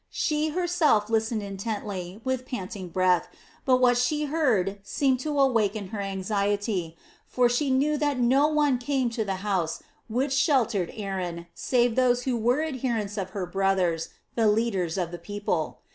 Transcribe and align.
She 0.09 0.49
herself 0.49 1.11
listened 1.11 1.43
intently, 1.43 2.21
with 2.25 2.47
panting 2.47 2.89
breath, 2.89 3.27
but 3.65 3.77
what 3.79 3.99
she 3.99 4.25
heard 4.25 4.79
seemed 4.81 5.19
to 5.19 5.39
awaken 5.39 5.89
her 5.89 5.99
anxiety; 6.01 6.97
for 7.27 7.47
she 7.47 7.69
knew 7.69 7.97
that 7.99 8.17
no 8.19 8.47
one 8.47 8.79
came 8.79 9.11
to 9.11 9.23
the 9.23 9.35
house 9.45 9.83
which 10.07 10.33
sheltered 10.33 10.91
Aaron 10.95 11.45
save 11.53 11.93
those 11.95 12.23
who 12.23 12.35
were 12.35 12.63
adherents 12.63 13.15
of 13.15 13.29
her 13.37 13.45
brothers, 13.45 14.09
the 14.33 14.47
leaders 14.47 14.97
of 14.97 15.11
the 15.11 15.19
people. 15.19 15.81